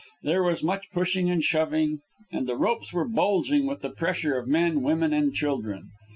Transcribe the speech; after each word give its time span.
There 0.23 0.41
was 0.41 0.63
much 0.63 0.89
pushing 0.91 1.29
and 1.29 1.43
shoving, 1.43 1.99
and 2.31 2.47
the 2.47 2.57
ropes 2.57 2.91
were 2.91 3.07
bulging 3.07 3.67
with 3.67 3.81
the 3.83 3.91
pressure 3.91 4.35
of 4.35 4.47
men, 4.47 4.81
women 4.81 5.13
and 5.13 5.31
children. 5.31 5.91